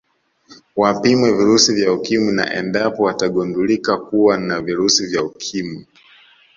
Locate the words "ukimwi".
1.93-2.31, 5.23-5.87